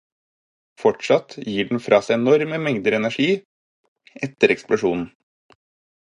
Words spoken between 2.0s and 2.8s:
seg enorme